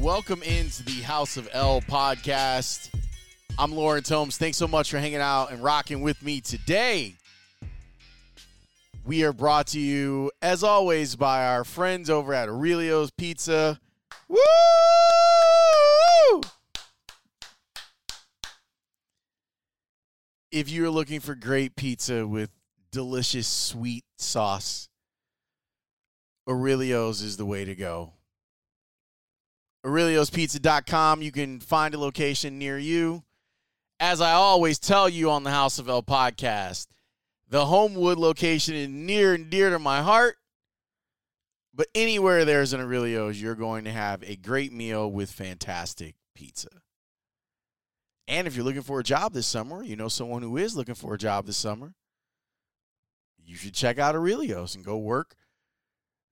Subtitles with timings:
[0.00, 2.90] Welcome into the House of L podcast.
[3.58, 4.36] I'm Laurence Holmes.
[4.36, 7.14] Thanks so much for hanging out and rocking with me today.
[9.06, 13.80] We are brought to you, as always, by our friends over at Aurelio's Pizza.
[14.28, 14.38] Woo!
[20.52, 22.50] If you're looking for great pizza with
[22.92, 24.90] delicious sweet sauce,
[26.48, 28.12] Aurelio's is the way to go.
[29.84, 31.22] Aurelio'sPizza.com.
[31.22, 33.24] You can find a location near you.
[33.98, 36.88] As I always tell you on the House of L podcast,
[37.48, 40.36] the Homewood location is near and dear to my heart.
[41.72, 46.68] But anywhere there's an Aurelio's, you're going to have a great meal with fantastic pizza.
[48.28, 50.94] And if you're looking for a job this summer, you know someone who is looking
[50.94, 51.94] for a job this summer,
[53.38, 55.36] you should check out Aurelio's and go work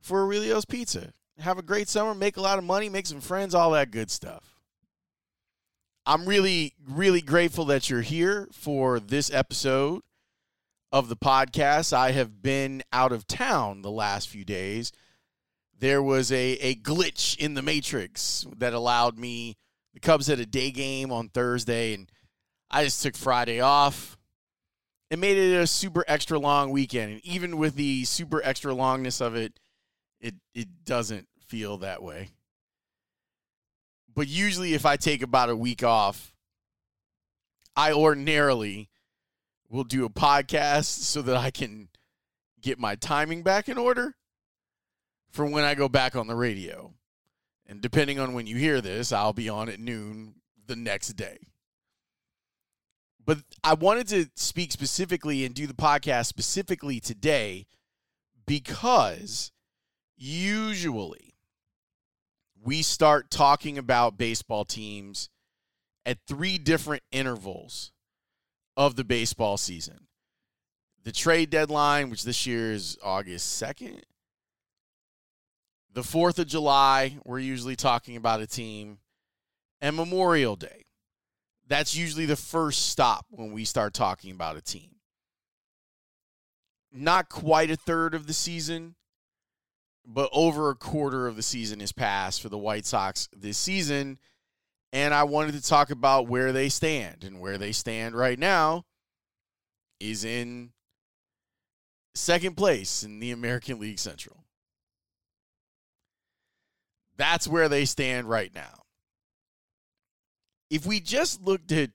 [0.05, 1.13] for Aurelio's Pizza.
[1.39, 4.11] Have a great summer, make a lot of money, make some friends, all that good
[4.11, 4.61] stuff.
[6.07, 10.03] I'm really, really grateful that you're here for this episode
[10.93, 11.95] of the podcast.
[11.95, 14.93] I have been out of town the last few days.
[15.77, 19.57] There was a, a glitch in the matrix that allowed me.
[19.95, 22.13] The Cubs had a day game on Thursday, and
[22.71, 24.19] I just took Friday off.
[25.11, 27.13] It made it a super extra long weekend.
[27.13, 29.59] And even with the super extra longness of it,
[30.25, 32.31] it it doesn't feel that way.
[34.13, 36.33] But usually if I take about a week off,
[37.77, 38.89] I ordinarily
[39.69, 41.89] will do a podcast so that I can
[42.63, 44.15] get my timing back in order
[45.31, 46.95] for when I go back on the radio.
[47.67, 50.37] And depending on when you hear this, I'll be on at noon
[50.67, 51.39] the next day.
[53.27, 57.67] But I wanted to speak specifically and do the podcast specifically today
[58.47, 59.51] because
[60.17, 61.35] usually
[62.63, 65.29] we start talking about baseball teams
[66.07, 67.93] at three different intervals
[68.77, 70.07] of the baseball season.
[71.05, 74.03] The trade deadline, which this year is August 2nd.
[75.93, 78.99] The 4th of July, we're usually talking about a team.
[79.81, 80.87] And Memorial Day.
[81.69, 84.97] That's usually the first stop when we start talking about a team.
[86.93, 88.95] Not quite a third of the season,
[90.07, 94.19] but over a quarter of the season has passed for the White Sox this season.
[94.93, 97.25] And I wanted to talk about where they stand.
[97.25, 98.85] And where they stand right now
[99.99, 100.71] is in
[102.15, 104.45] second place in the American League Central.
[107.17, 108.83] That's where they stand right now.
[110.71, 111.91] If we just looked at,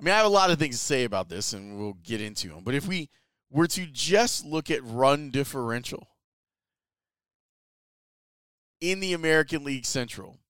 [0.00, 2.20] I mean, I have a lot of things to say about this and we'll get
[2.20, 3.10] into them, but if we
[3.50, 6.08] were to just look at run differential,
[8.82, 10.40] in the American League Central,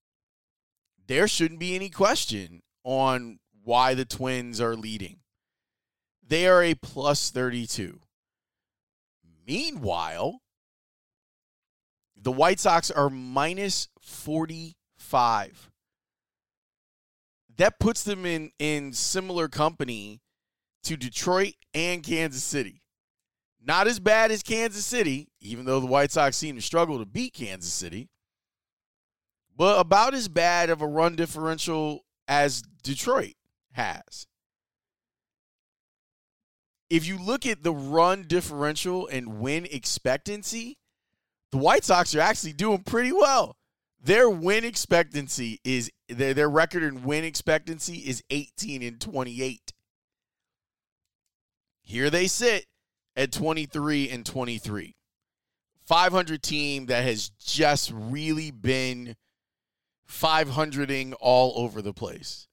[1.07, 5.19] there shouldn't be any question on why the Twins are leading.
[6.27, 8.01] They are a plus 32.
[9.47, 10.41] Meanwhile,
[12.17, 15.71] the White Sox are minus 45.
[17.59, 20.23] That puts them in, in similar company
[20.85, 22.81] to Detroit and Kansas City.
[23.63, 27.05] Not as bad as Kansas City, even though the White Sox seem to struggle to
[27.05, 28.09] beat Kansas City
[29.57, 33.35] but about as bad of a run differential as Detroit
[33.73, 34.27] has.
[36.91, 40.79] If you look at the run differential and win expectancy,
[41.51, 43.57] the White Sox are actually doing pretty well.
[44.03, 49.73] Their win expectancy is their, their record in win expectancy is 18 and 28.
[51.83, 52.67] Here they sit
[53.17, 54.97] at 23 and 23.
[55.87, 59.17] 500 team that has just really been
[60.13, 62.47] 500ing all over the place.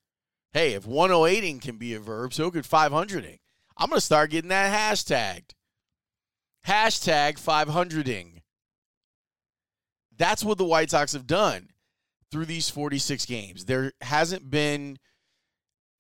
[0.54, 3.40] Hey, if 108ing can be a verb, so could 500ing.
[3.78, 5.52] I'm going to start getting that hashtagged.
[6.68, 8.42] Hashtag 500ing.
[10.18, 11.70] That's what the White Sox have done
[12.32, 13.66] through these 46 games.
[13.66, 14.98] There hasn't been,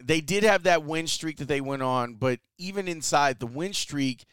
[0.03, 3.73] they did have that win streak that they went on, but even inside the win
[3.73, 4.25] streak,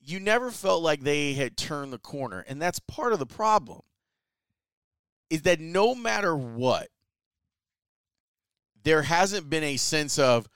[0.00, 2.44] you never felt like they had turned the corner.
[2.46, 3.80] And that's part of the problem
[5.30, 6.88] is that no matter what,
[8.84, 10.48] there hasn't been a sense of,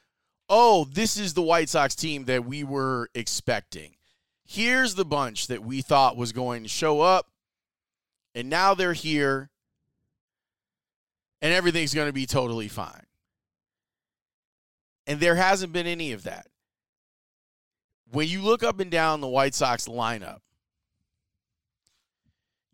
[0.48, 3.96] oh, this is the White Sox team that we were expecting.
[4.44, 7.26] Here's the bunch that we thought was going to show up,
[8.34, 9.50] and now they're here,
[11.42, 13.06] and everything's going to be totally fine.
[15.06, 16.46] And there hasn't been any of that.
[18.12, 20.40] When you look up and down the White Sox lineup,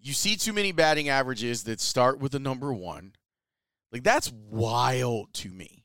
[0.07, 3.13] you see too many batting averages that start with the number one.
[3.91, 5.85] Like, that's wild to me.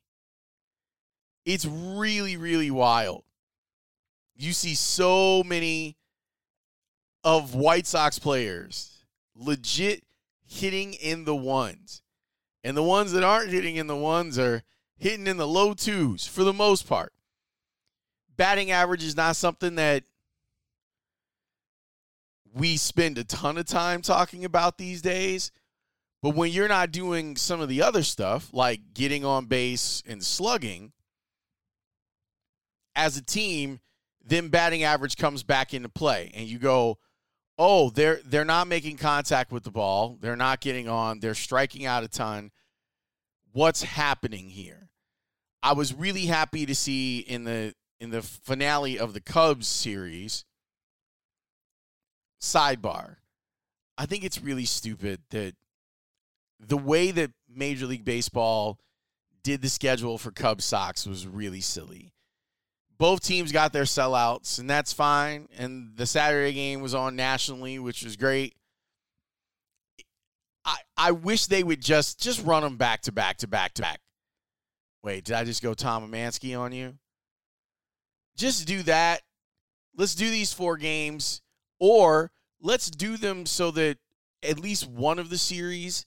[1.44, 3.24] It's really, really wild.
[4.36, 5.98] You see so many
[7.24, 10.04] of White Sox players legit
[10.46, 12.04] hitting in the ones.
[12.64, 14.62] And the ones that aren't hitting in the ones are
[14.98, 17.12] hitting in the low twos for the most part.
[18.38, 20.04] Batting average is not something that
[22.54, 25.52] we spend a ton of time talking about these days.
[26.22, 30.24] But when you're not doing some of the other stuff, like getting on base and
[30.24, 30.92] slugging,
[32.96, 33.80] as a team,
[34.24, 36.32] then batting average comes back into play.
[36.36, 37.00] And you go,
[37.58, 40.18] oh, they're they're not making contact with the ball.
[40.22, 41.20] They're not getting on.
[41.20, 42.52] They're striking out a ton.
[43.52, 44.90] What's happening here?
[45.64, 50.46] I was really happy to see in the in the finale of the Cubs series
[52.42, 53.18] sidebar.
[53.98, 55.56] I think it's really stupid that
[56.60, 58.80] the way that Major League Baseball
[59.44, 62.14] did the schedule for Cubs Sox was really silly.
[62.98, 65.48] Both teams got their sellouts, and that's fine.
[65.58, 68.56] And the Saturday game was on nationally, which was great.
[70.64, 73.82] I I wish they would just just run them back to back to back to
[73.82, 74.00] back.
[75.04, 77.00] Wait, did I just go Tom Emanski on you?
[78.38, 79.22] Just do that.
[79.98, 81.42] Let's do these four games.
[81.82, 82.32] Or
[82.62, 83.98] let's do them so that
[84.44, 86.06] at least one of the series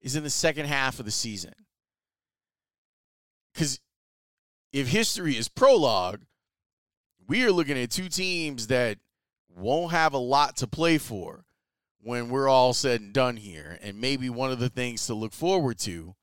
[0.00, 1.52] is in the second half of the season.
[3.52, 3.80] Because
[4.72, 6.20] if history is prologue,
[7.26, 8.98] we are looking at two teams that
[9.52, 11.44] won't have a lot to play for
[12.00, 13.80] when we're all said and done here.
[13.82, 16.14] And maybe one of the things to look forward to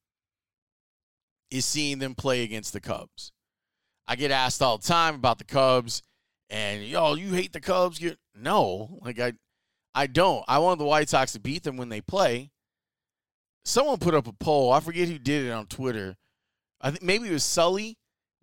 [1.51, 3.33] is seeing them play against the Cubs.
[4.07, 6.03] I get asked all the time about the Cubs
[6.50, 8.01] and y'all you hate the Cubs.
[8.01, 9.34] You no, like I,
[9.95, 10.44] I don't.
[10.48, 12.51] I want the White Sox to beat them when they play.
[13.66, 14.72] Someone put up a poll.
[14.72, 16.18] I forget who did it on Twitter.
[16.81, 17.98] I think maybe it was Sully.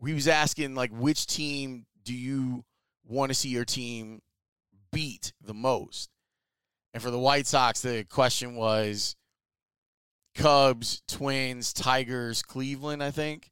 [0.05, 2.65] He was asking like, which team do you
[3.07, 4.23] want to see your team
[4.93, 6.09] beat the most?
[6.95, 9.15] And for the White Sox, the question was
[10.35, 13.03] Cubs, Twins, Tigers, Cleveland.
[13.03, 13.51] I think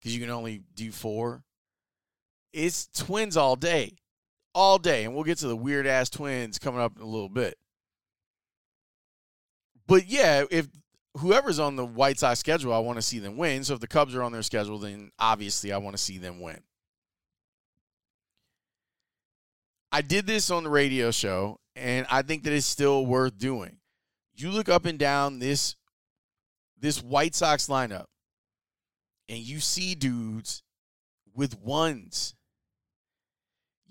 [0.00, 1.42] because you can only do four
[2.54, 3.96] it's twins all day,
[4.54, 5.04] all day.
[5.04, 7.58] And we'll get to the weird ass twins coming up in a little bit.
[9.86, 10.68] But yeah, if
[11.18, 13.64] whoever's on the White Sox schedule, I want to see them win.
[13.64, 16.40] So if the Cubs are on their schedule, then obviously I want to see them
[16.40, 16.60] win.
[19.92, 23.76] I did this on the radio show, and I think that it's still worth doing.
[24.34, 25.76] You look up and down this
[26.76, 28.06] this White Sox lineup,
[29.28, 30.64] and you see dudes
[31.34, 32.34] with ones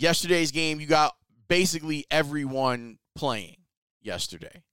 [0.04, 1.16] yesterday's game, you got
[1.48, 3.56] basically everyone playing
[4.02, 4.64] yesterday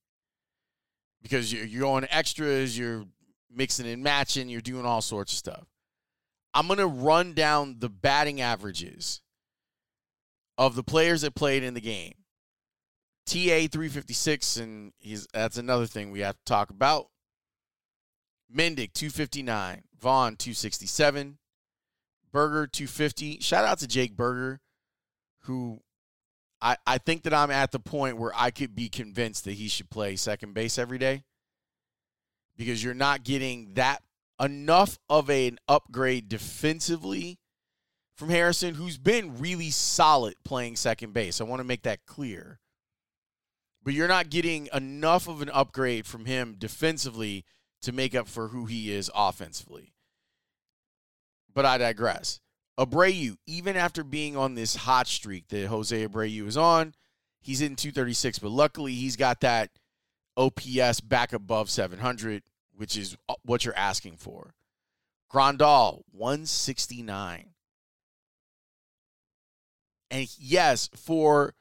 [1.23, 3.05] because you're, you're going extras, you're
[3.49, 5.67] mixing and matching, you're doing all sorts of stuff.
[6.53, 9.23] I'm going to run down the batting averages
[10.59, 12.15] of the players that played in the game.
[13.25, 17.07] TA 356, and he's that's another thing we have to talk about.
[18.53, 21.39] Mendick 259, Vaughn 267,
[22.33, 23.39] Burger 250.
[23.39, 24.61] Shout out to Jake Burger
[25.43, 25.81] who
[26.61, 29.69] I, I think that I'm at the point where I could be convinced that he
[29.69, 31.25] should play second base every day
[32.57, 34.03] because you're not getting that
[34.39, 37.39] enough of an upgrade defensively
[38.17, 41.41] from Harrison, who's been really solid playing second base.
[41.41, 42.61] I want to make that clear.
[43.83, 47.45] but you're not getting enough of an upgrade from him defensively
[47.83, 49.95] to make up for who he is offensively.
[51.55, 52.41] But I digress.
[52.81, 56.95] Abreu, even after being on this hot streak that Jose Abreu is on,
[57.39, 59.71] he's in 236, but luckily he's got that
[60.37, 62.43] OPS back above 700,
[62.75, 64.55] which is uh, what you're asking for.
[65.31, 67.51] Grandal, 169.
[70.11, 71.55] And yes, for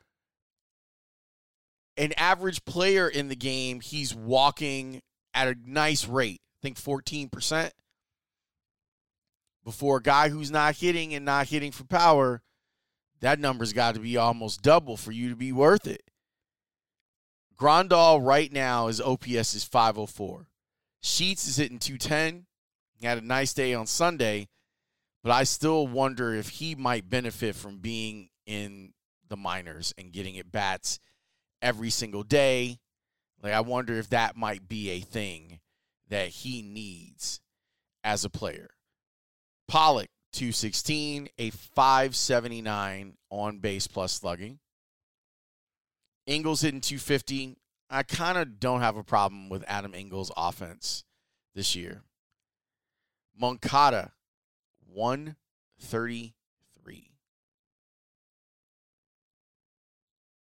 [1.98, 5.02] an average player in the game, he's walking
[5.34, 6.40] at a nice rate.
[6.42, 7.72] I think 14%.
[9.64, 12.42] Before a guy who's not hitting and not hitting for power,
[13.20, 16.02] that number's got to be almost double for you to be worth it.
[17.60, 20.48] Grandal right now, his OPS is 504.
[21.02, 22.46] Sheets is hitting 210.
[23.00, 24.48] He had a nice day on Sunday,
[25.24, 28.94] but I still wonder if he might benefit from being in
[29.28, 31.00] the minors and getting at bats
[31.62, 32.80] every single day.
[33.42, 35.60] Like, I wonder if that might be a thing
[36.10, 37.42] that he needs
[38.04, 38.70] as a player.
[39.70, 44.58] Pollock, 216, a 579 on base plus slugging.
[46.26, 47.56] Engel's hitting 250.
[47.88, 51.04] I kind of don't have a problem with Adam Engel's offense
[51.54, 52.02] this year.
[53.40, 54.14] Moncada,
[54.92, 57.12] 133.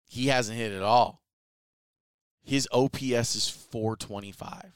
[0.07, 1.21] He hasn't hit at all.
[2.41, 4.71] His OPS is 425.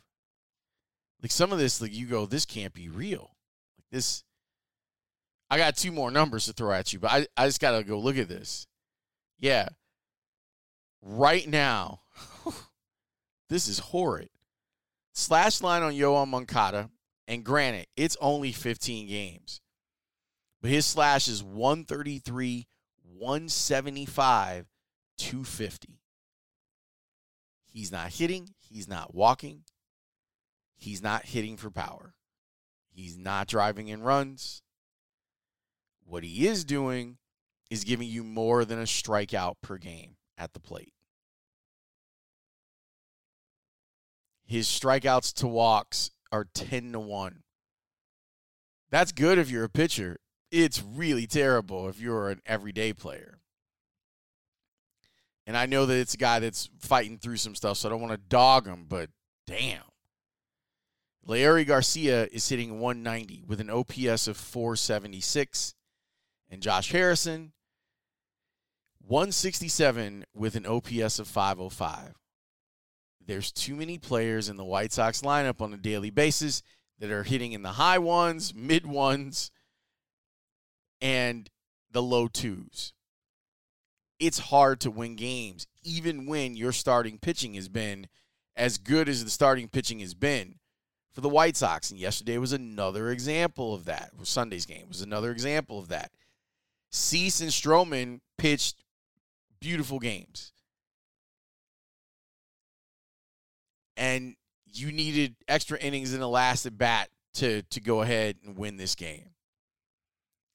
[1.22, 3.38] Like some of this, like you go, this can't be real.
[3.78, 4.26] Like this,
[5.54, 7.84] I got two more numbers to throw at you, but I, I just got to
[7.84, 8.66] go look at this.
[9.38, 9.70] Yeah,
[11.00, 12.02] right now,
[13.50, 14.30] this is horrid.
[15.14, 16.90] Slash line on Yoan Moncada,
[17.28, 19.62] and granted, it's only 15 games,
[20.60, 22.66] but his slash is 133,
[23.16, 24.66] 175,
[25.20, 26.00] 250.
[27.68, 29.66] He's not hitting, he's not walking,
[30.76, 32.16] he's not hitting for power,
[32.90, 34.63] he's not driving in runs.
[36.14, 37.18] What he is doing
[37.72, 40.94] is giving you more than a strikeout per game at the plate.
[44.46, 47.42] His strikeouts to walks are 10 to 1.
[48.92, 50.18] That's good if you're a pitcher.
[50.52, 53.40] It's really terrible if you're an everyday player.
[55.48, 58.02] And I know that it's a guy that's fighting through some stuff, so I don't
[58.02, 59.10] want to dog him, but
[59.48, 59.82] damn.
[61.28, 65.74] Leury Garcia is hitting 190 with an OPS of 476.
[66.54, 67.52] And Josh Harrison
[69.08, 72.14] 167 with an OPS of 505.
[73.26, 76.62] There's too many players in the White Sox lineup on a daily basis
[77.00, 79.50] that are hitting in the high ones, mid ones,
[81.02, 81.50] and
[81.90, 82.94] the low twos.
[84.20, 88.06] It's hard to win games, even when your starting pitching has been
[88.56, 90.60] as good as the starting pitching has been
[91.14, 91.90] for the White Sox.
[91.90, 94.12] And yesterday was another example of that.
[94.22, 96.12] Sunday's game was another example of that.
[96.94, 98.84] Cease and Stroman pitched
[99.60, 100.54] beautiful games.
[103.98, 104.36] And
[104.72, 108.78] you needed extra innings in the last at bat to to go ahead and win
[108.78, 109.32] this game.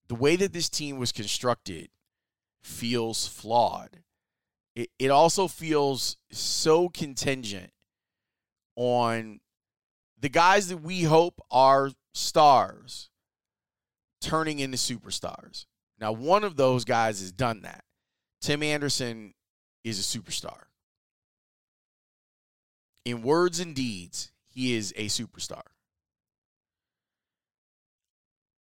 [0.06, 1.88] The way that this team was constructed
[2.62, 3.98] feels flawed.
[4.76, 7.72] It, it also feels so contingent
[8.76, 9.40] on
[10.20, 13.10] the guys that we hope are stars
[14.20, 15.66] turning into superstars.
[16.00, 17.84] Now, one of those guys has done that.
[18.40, 19.34] Tim Anderson
[19.84, 20.62] is a superstar.
[23.04, 25.62] In words and deeds, he is a superstar.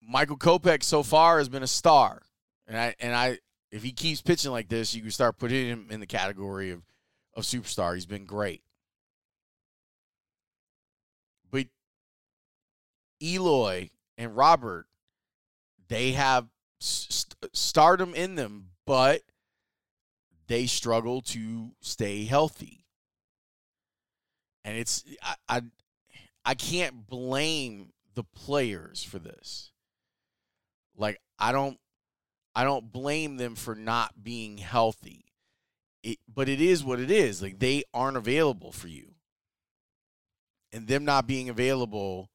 [0.01, 2.21] Michael Kopech so far has been a star.
[2.67, 3.39] And I and I
[3.71, 6.83] if he keeps pitching like this, you can start putting him in the category of,
[7.33, 7.95] of superstar.
[7.95, 8.61] He's been great.
[11.49, 11.67] But
[13.21, 14.87] Eloy and Robert,
[15.87, 16.47] they have
[16.83, 19.21] st- stardom in them, but
[20.47, 22.85] they struggle to stay healthy.
[24.65, 25.61] And it's I, I
[26.45, 29.71] I can't blame the players for this.
[30.97, 31.79] Like I don't
[32.55, 35.25] I don't blame them for not being healthy.
[36.03, 37.41] It, but it is what it is.
[37.41, 39.15] Like they aren't available for you.
[40.71, 42.29] And them not being available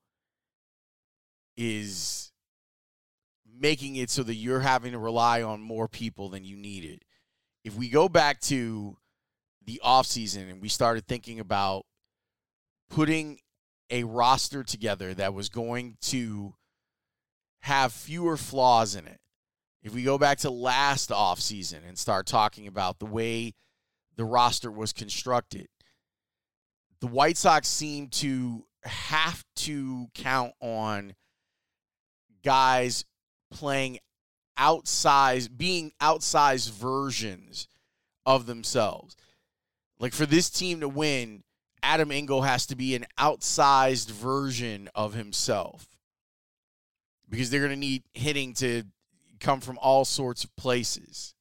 [1.56, 2.27] is
[3.58, 7.04] making it so that you're having to rely on more people than you needed.
[7.64, 8.96] If we go back to
[9.64, 11.84] the offseason and we started thinking about
[12.88, 13.38] putting
[13.90, 16.54] a roster together that was going to
[17.60, 19.20] have fewer flaws in it.
[19.82, 23.54] If we go back to last offseason and start talking about the way
[24.16, 25.68] the roster was constructed.
[27.00, 31.14] The White Sox seem to have to count on
[32.42, 33.04] guys
[33.50, 33.98] playing
[34.58, 37.68] outsized, being outsized versions
[38.26, 39.16] of themselves.
[39.98, 41.42] Like for this team to win,
[41.82, 45.88] Adam Engel has to be an outsized version of himself
[47.28, 48.84] because they're going to need hitting to
[49.40, 51.34] come from all sorts of places.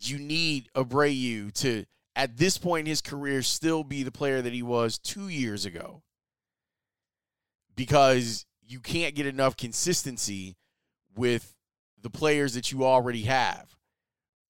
[0.00, 1.84] You need Abreu to,
[2.16, 5.64] at this point in his career, still be the player that he was two years
[5.64, 6.02] ago
[7.76, 10.56] because you can't get enough consistency
[11.16, 11.54] with
[12.00, 13.76] the players that you already have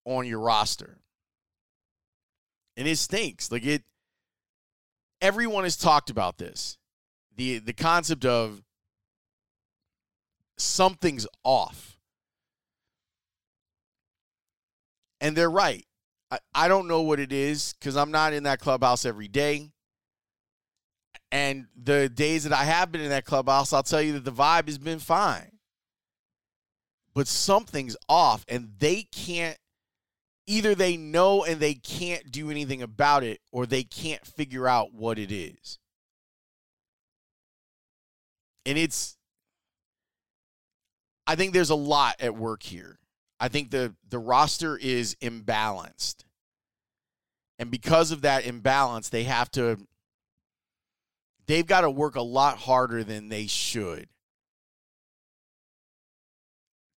[0.04, 0.98] on your roster.
[2.76, 3.50] And it stinks.
[3.50, 3.82] Like it
[5.20, 6.76] everyone has talked about this.
[7.36, 8.62] The the concept of
[10.58, 11.98] something's off.
[15.22, 15.84] And they're right.
[16.30, 19.70] I, I don't know what it is because I'm not in that clubhouse every day.
[21.32, 24.32] And the days that I have been in that clubhouse, I'll tell you that the
[24.32, 25.58] vibe has been fine.
[27.14, 29.58] But something's off, and they can't
[30.46, 34.92] either they know and they can't do anything about it, or they can't figure out
[34.92, 35.78] what it is.
[38.66, 39.16] And it's
[41.26, 42.98] I think there's a lot at work here.
[43.38, 46.24] I think the the roster is imbalanced.
[47.58, 49.86] And because of that imbalance, they have to
[51.50, 54.06] they've got to work a lot harder than they should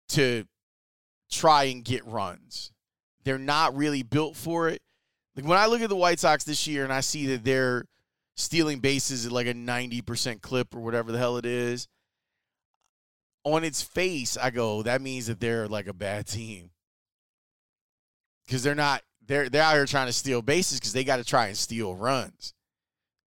[0.09, 0.45] to
[1.31, 2.73] try and get runs.
[3.23, 4.83] They're not really built for it.
[5.37, 7.85] Like when I look at the White Sox this year and I see that they're
[8.35, 11.87] stealing bases at like a 90% clip or whatever the hell it is,
[13.45, 16.71] on its face, I go, that means that they're like a bad team.
[18.47, 21.25] Because they're not, they're they're out here trying to steal bases because they got to
[21.25, 22.53] try and steal runs.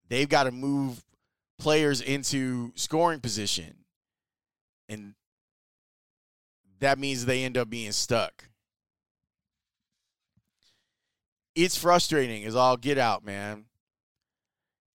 [0.09, 1.01] They've got to move
[1.59, 3.75] players into scoring position.
[4.89, 5.15] And
[6.79, 8.45] that means they end up being stuck.
[11.55, 13.65] It's frustrating as all get out, man.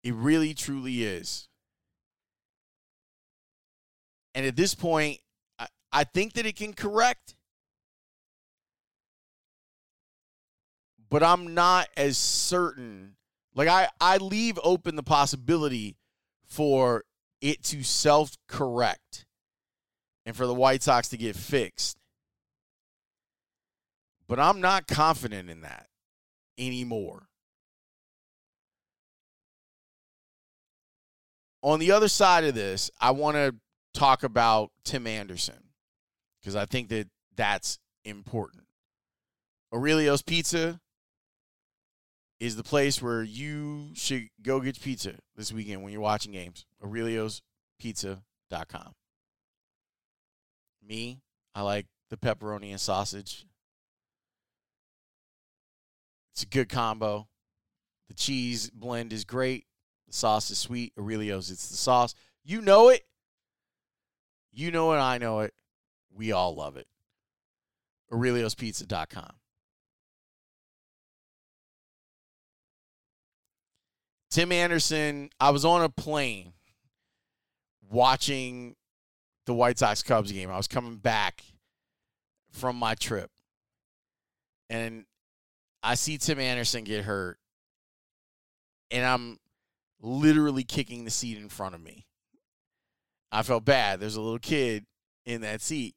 [0.03, 1.49] It really, truly is.
[4.35, 5.19] And at this point,
[5.59, 7.35] I, I think that it can correct.
[11.11, 13.17] But I'm not as certain.
[13.55, 15.97] Like I, I leave open the possibility
[16.49, 17.05] for
[17.41, 19.27] it to self correct
[20.27, 21.99] and for the White Sox to get fixed.
[24.27, 25.87] But I'm not confident in that
[26.59, 27.29] anymore.
[31.63, 33.55] On the other side of this, I want to
[33.95, 35.71] talk about Tim Anderson
[36.41, 38.65] because I think that that's important.
[39.73, 40.81] Aurelio's Pizza
[42.41, 46.65] is the place where you should go get pizza this weekend when you're watching games.
[46.85, 48.95] Aurelio'sPizza.com.
[50.87, 51.21] Me,
[51.55, 53.45] I like the pepperoni and sausage.
[56.33, 57.27] It's a good combo.
[58.09, 59.67] The cheese blend is great.
[60.07, 60.93] The sauce is sweet.
[60.97, 62.15] Aurelio's, it's the sauce.
[62.45, 63.05] You know it.
[64.53, 64.99] You know it.
[64.99, 65.53] I know it.
[66.15, 66.87] We all love it.
[68.13, 69.33] Aurelio'sPizza.com.
[74.31, 76.53] Tim Anderson, I was on a plane
[77.91, 78.77] watching
[79.47, 80.51] the White Sox Cubs game.
[80.51, 81.43] I was coming back
[82.51, 83.31] from my trip.
[84.69, 85.07] And
[85.83, 87.39] I see Tim Anderson get hurt.
[88.91, 89.39] And I'm
[90.01, 92.07] literally kicking the seat in front of me.
[93.33, 94.01] I felt bad.
[94.01, 94.87] There's a little kid
[95.25, 95.95] in that seat.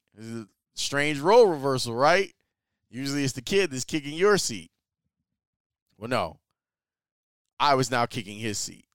[0.76, 2.34] strange role reversal, right?
[2.90, 4.72] Usually it's the kid that's kicking your seat.
[5.98, 6.41] Well, no.
[7.62, 8.86] I was now kicking his seat.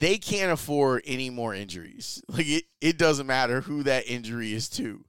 [0.00, 2.20] They can't afford any more injuries.
[2.28, 5.04] Like it, it doesn't matter who that injury is to.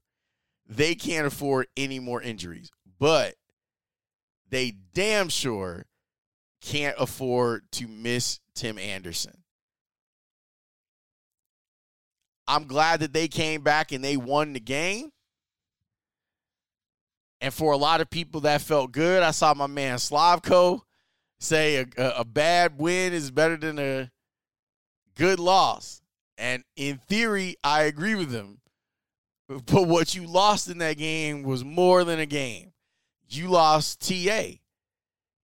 [0.70, 2.70] They can't afford any more injuries.
[3.00, 3.34] But
[4.50, 5.88] they damn sure
[6.62, 9.44] can't afford to miss Tim Anderson.
[12.48, 15.10] I'm glad that they came back and they won the game.
[17.46, 19.22] And for a lot of people, that felt good.
[19.22, 20.82] I saw my man Slavko
[21.38, 24.10] say a, a, a bad win is better than a
[25.16, 26.02] good loss.
[26.40, 28.62] And in theory, I agree with him.
[29.48, 32.74] But what you lost in that game was more than a game.
[33.30, 34.54] You lost TA.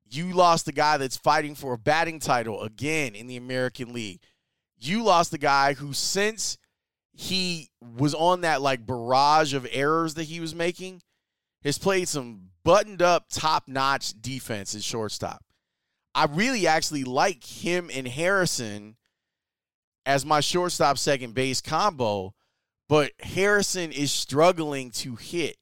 [0.09, 4.21] You lost the guy that's fighting for a batting title again in the American League.
[4.77, 6.57] You lost the guy who, since
[7.11, 11.01] he was on that like barrage of errors that he was making,
[11.63, 15.43] has played some buttoned up, top notch defense at shortstop.
[16.15, 18.95] I really actually like him and Harrison
[20.05, 22.33] as my shortstop second base combo,
[22.87, 25.57] but Harrison is struggling to hit.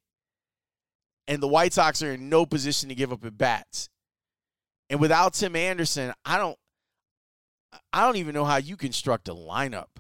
[1.28, 3.90] And the White Sox are in no position to give up at bats.
[4.90, 6.58] And without Tim Anderson, I don't
[7.92, 9.98] I don't even know how you construct a lineup.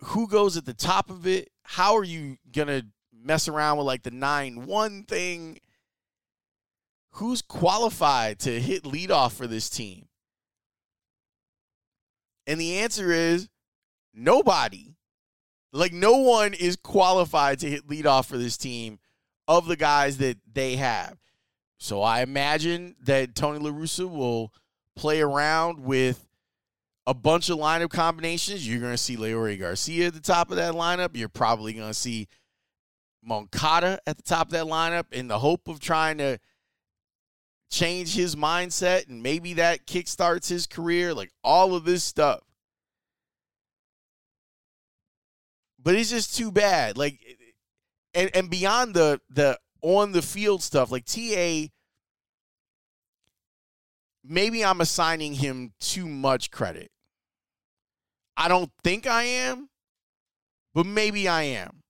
[0.00, 1.50] Who goes at the top of it?
[1.64, 2.86] How are you going to
[3.22, 5.58] mess around with like the 9 1 thing?
[7.12, 10.06] Who's qualified to hit leadoff for this team?
[12.46, 13.48] And the answer is
[14.14, 14.94] nobody.
[15.72, 18.98] Like, no one is qualified to hit leadoff for this team
[19.48, 21.18] of the guys that they have.
[21.78, 24.52] So I imagine that Tony LaRussa will
[24.94, 26.26] play around with
[27.06, 28.66] a bunch of lineup combinations.
[28.66, 31.10] You're going to see Leury Garcia at the top of that lineup.
[31.14, 32.28] You're probably going to see
[33.26, 36.38] Moncada at the top of that lineup in the hope of trying to
[37.70, 41.12] change his mindset and maybe that kickstarts his career.
[41.12, 42.40] Like all of this stuff.
[45.82, 46.96] But it's just too bad.
[46.96, 47.20] Like
[48.14, 51.66] and and beyond the the on the field stuff, like TA
[54.28, 56.90] maybe I'm assigning him too much credit.
[58.36, 59.68] I don't think I am,
[60.74, 61.82] but maybe I am.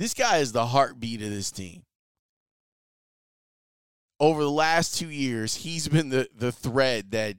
[0.00, 1.82] This guy is the heartbeat of this team.
[4.18, 7.36] Over the last two years, he's been the, the thread that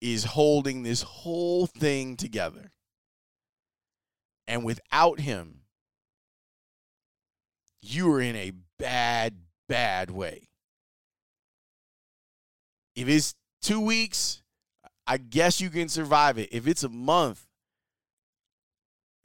[0.00, 2.72] is holding this whole thing together.
[4.48, 5.64] And without him,
[7.82, 9.34] you are in a bad,
[9.68, 10.48] bad way.
[12.96, 14.42] If it's two weeks,
[15.06, 16.48] I guess you can survive it.
[16.52, 17.44] If it's a month,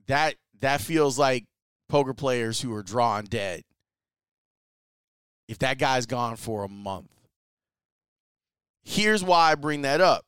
[0.07, 1.45] that that feels like
[1.89, 3.63] poker players who are drawn dead.
[5.47, 7.09] If that guy's gone for a month.
[8.83, 10.25] Here's why I bring that up.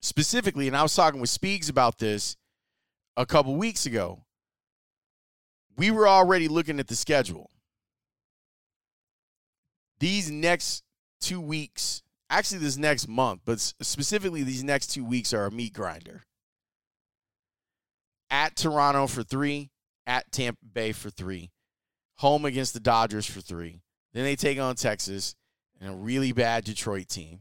[0.00, 2.36] Specifically, and I was talking with Speaks about this
[3.16, 4.24] a couple weeks ago.
[5.76, 7.50] We were already looking at the schedule.
[9.98, 10.82] These next
[11.20, 15.74] two weeks actually this next month, but specifically these next two weeks are a meat
[15.74, 16.22] grinder.
[18.30, 19.70] At Toronto for three,
[20.06, 21.50] at Tampa Bay for three,
[22.16, 23.82] home against the Dodgers for three.
[24.12, 25.34] Then they take on Texas
[25.80, 27.40] and a really bad Detroit team.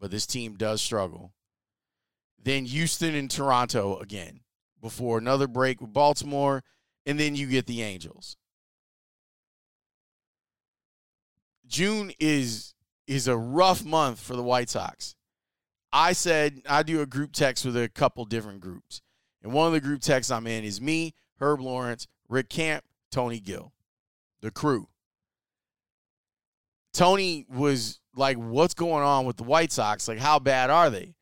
[0.00, 1.32] But this team does struggle.
[2.40, 4.40] Then Houston and Toronto again
[4.80, 6.62] before another break with Baltimore.
[7.04, 8.36] And then you get the Angels.
[11.66, 12.74] June is
[13.06, 15.14] is a rough month for the White Sox.
[15.92, 19.00] I said I do a group text with a couple different groups.
[19.42, 23.40] And one of the group texts I'm in is me, Herb Lawrence, Rick Camp, Tony
[23.40, 23.72] Gill,
[24.40, 24.88] the crew.
[26.92, 30.08] Tony was like, What's going on with the White Sox?
[30.08, 31.14] Like, how bad are they?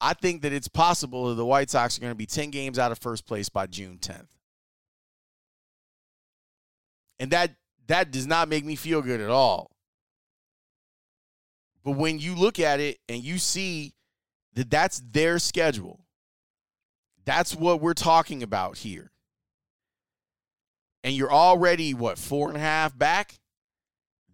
[0.00, 2.78] I think that it's possible that the White Sox are going to be 10 games
[2.78, 4.28] out of first place by June 10th.
[7.18, 7.52] And that
[7.86, 9.70] that does not make me feel good at all.
[11.84, 13.94] But when you look at it and you see
[14.54, 16.00] that that's their schedule,
[17.24, 19.10] that's what we're talking about here.
[21.04, 23.38] And you're already, what, four and a half back?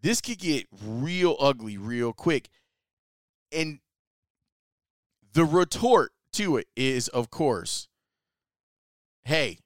[0.00, 2.48] This could get real ugly real quick.
[3.52, 3.80] And
[5.34, 7.88] the retort to it is, of course,
[9.24, 9.58] hey,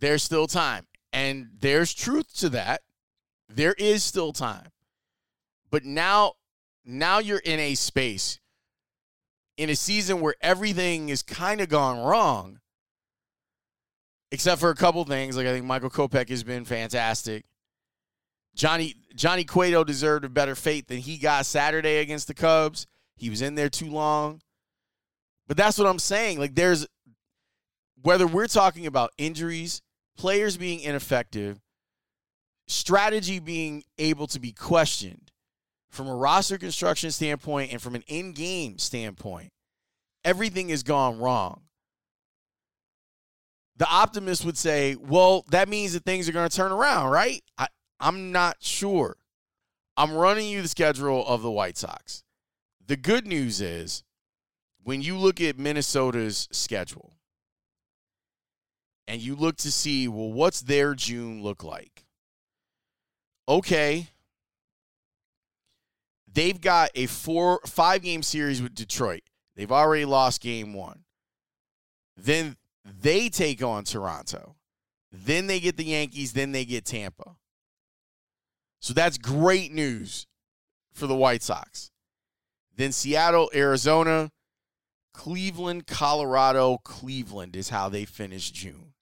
[0.00, 0.86] there's still time.
[1.12, 2.82] And there's truth to that.
[3.48, 4.68] There is still time.
[5.70, 6.32] But now
[6.84, 8.40] now you're in a space
[9.56, 12.60] in a season where everything is kind of gone wrong,
[14.30, 15.36] except for a couple things.
[15.36, 17.44] Like I think Michael Kopech has been fantastic.
[18.54, 22.86] Johnny Johnny Cueto deserved a better fate than he got Saturday against the Cubs.
[23.16, 24.40] He was in there too long.
[25.46, 26.38] But that's what I'm saying.
[26.38, 26.86] Like there's
[28.02, 29.82] whether we're talking about injuries,
[30.16, 31.60] players being ineffective,
[32.66, 35.30] strategy being able to be questioned,
[35.90, 39.50] from a roster construction standpoint and from an in game standpoint,
[40.24, 41.62] everything has gone wrong.
[43.78, 47.42] The optimist would say, well, that means that things are going to turn around, right?
[47.58, 47.68] I,
[48.00, 49.16] I'm not sure.
[49.96, 52.22] I'm running you the schedule of the White Sox.
[52.86, 54.02] The good news is
[54.82, 57.14] when you look at Minnesota's schedule
[59.08, 62.04] and you look to see, well, what's their June look like?
[63.48, 64.08] Okay,
[66.32, 69.22] they've got a four five game series with Detroit.
[69.54, 71.04] They've already lost game one.
[72.16, 72.56] Then
[73.00, 74.56] they take on Toronto.
[75.12, 77.36] Then they get the Yankees, then they get Tampa.
[78.80, 80.26] So that's great news
[80.92, 81.90] for the White Sox.
[82.76, 84.30] Then Seattle, Arizona,
[85.14, 88.92] Cleveland, Colorado, Cleveland is how they finish June.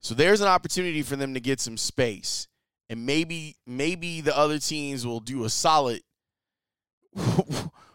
[0.00, 2.48] So there's an opportunity for them to get some space.
[2.88, 6.00] And maybe maybe the other teams will do a solid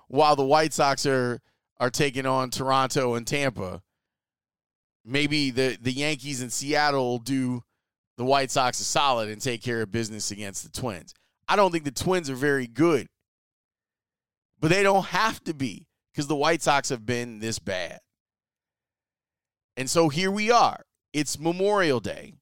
[0.07, 1.41] while the White Sox are
[1.79, 3.81] are taking on Toronto and Tampa.
[5.05, 7.63] Maybe the the Yankees in Seattle do
[8.17, 11.13] the White Sox a solid and take care of business against the Twins.
[11.47, 13.07] I don't think the Twins are very good.
[14.59, 17.99] But they don't have to be because the White Sox have been this bad.
[19.75, 20.83] And so here we are.
[21.11, 22.35] It's Memorial Day.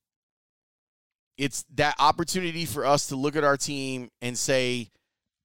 [1.37, 4.89] It's that opportunity for us to look at our team and say,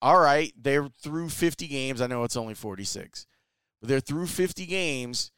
[0.02, 2.02] all right, they're through 50 games.
[2.02, 3.26] I know it's only 46,
[3.80, 5.32] but they're through 50 games.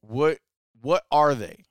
[0.00, 0.38] What
[0.84, 1.64] what are they?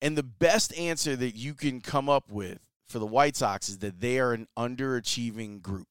[0.00, 3.78] And the best answer that you can come up with for the White Sox is
[3.78, 5.86] that they are an underachieving group.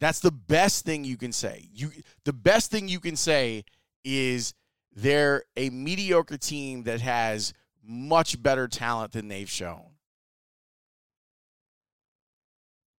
[0.00, 1.68] That's the best thing you can say.
[1.74, 1.90] You
[2.24, 3.64] the best thing you can say
[4.04, 4.54] is
[4.94, 7.52] they're a mediocre team that has
[7.84, 9.84] much better talent than they've shown.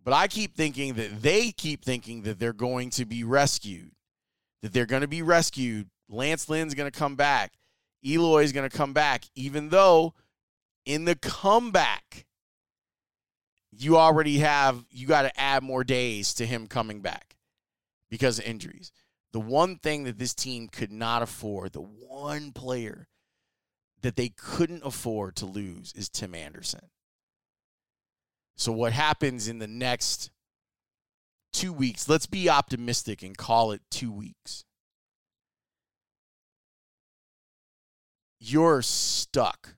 [0.04, 3.92] But I keep thinking that they keep thinking that they're going to be rescued.
[4.63, 5.91] That they're going to be rescued.
[6.10, 7.54] Lance Lynn's going to come back.
[8.04, 10.15] Eloy's going to come back, even though
[10.86, 12.26] in the comeback,
[13.71, 17.36] you already have you got to add more days to him coming back
[18.10, 18.91] because of injuries.
[19.32, 23.08] The one thing that this team could not afford, the one player
[24.02, 26.89] that they couldn't afford to lose is Tim Anderson.
[28.56, 30.30] So what happens in the next
[31.54, 34.66] 2 weeks, let's be optimistic and call it 2 weeks.
[38.39, 39.76] You're stuck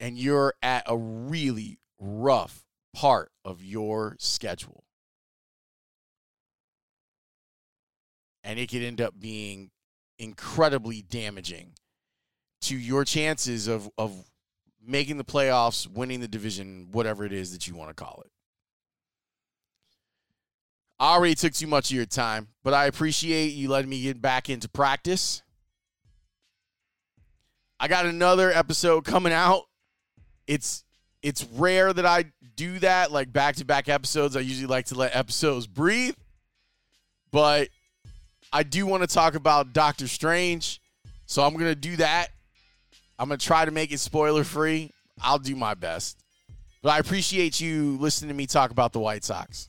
[0.00, 2.64] and you're at a really rough
[2.94, 4.84] part of your schedule.
[8.42, 9.70] And it could end up being
[10.18, 11.72] incredibly damaging
[12.62, 14.30] to your chances of, of
[14.84, 18.30] making the playoffs, winning the division, whatever it is that you want to call it.
[20.98, 24.20] I already took too much of your time, but I appreciate you letting me get
[24.20, 25.42] back into practice.
[27.78, 29.64] I got another episode coming out.
[30.46, 30.84] It's
[31.22, 34.36] it's rare that I do that, like back to back episodes.
[34.36, 36.14] I usually like to let episodes breathe.
[37.32, 37.68] But
[38.52, 40.80] I do want to talk about Doctor Strange.
[41.26, 42.28] So I'm going to do that.
[43.18, 44.92] I'm going to try to make it spoiler free.
[45.20, 46.22] I'll do my best.
[46.82, 49.68] But I appreciate you listening to me talk about the White Sox.